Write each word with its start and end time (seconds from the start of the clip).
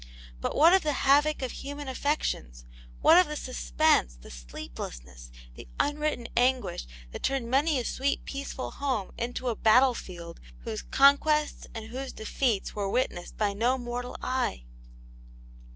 But 0.39 0.55
what 0.55 0.73
of 0.73 0.81
the 0.81 0.93
havoc 1.05 1.43
of 1.43 1.51
human 1.51 1.87
affections; 1.87 2.65
what 3.01 3.19
of 3.19 3.27
the 3.27 3.35
suspense, 3.35 4.17
the 4.19 4.31
sleeplessness, 4.31 5.29
the 5.53 5.67
unwritten 5.79 6.27
anguish 6.35 6.87
that 7.11 7.21
turned 7.21 7.51
many 7.51 7.77
a 7.77 7.85
sweet, 7.85 8.25
peaceful 8.25 8.71
home 8.71 9.11
into 9.15 9.49
a 9.49 9.55
battle 9.55 9.93
field 9.93 10.39
whose 10.61 10.81
conquests 10.81 11.67
and 11.75 11.89
whose 11.89 12.13
defeats 12.13 12.73
were 12.73 12.89
witnessed 12.89 13.37
by 13.37 13.53
no 13.53 13.77
mortal 13.77 14.15
eye? 14.23 14.63